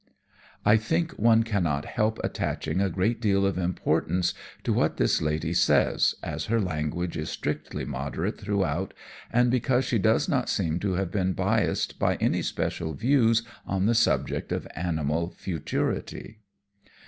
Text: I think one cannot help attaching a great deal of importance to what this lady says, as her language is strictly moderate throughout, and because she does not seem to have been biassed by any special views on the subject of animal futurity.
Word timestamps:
I 0.65 0.77
think 0.77 1.11
one 1.11 1.43
cannot 1.43 1.85
help 1.85 2.17
attaching 2.23 2.81
a 2.81 2.89
great 2.89 3.21
deal 3.21 3.45
of 3.45 3.59
importance 3.59 4.33
to 4.63 4.73
what 4.73 4.97
this 4.97 5.21
lady 5.21 5.53
says, 5.53 6.15
as 6.23 6.45
her 6.45 6.59
language 6.59 7.15
is 7.15 7.29
strictly 7.29 7.85
moderate 7.85 8.41
throughout, 8.41 8.95
and 9.31 9.51
because 9.51 9.85
she 9.85 9.99
does 9.99 10.27
not 10.27 10.49
seem 10.49 10.79
to 10.79 10.93
have 10.93 11.11
been 11.11 11.33
biassed 11.33 11.99
by 11.99 12.15
any 12.15 12.41
special 12.41 12.95
views 12.95 13.43
on 13.67 13.85
the 13.85 13.93
subject 13.93 14.51
of 14.51 14.67
animal 14.75 15.29
futurity. 15.37 16.39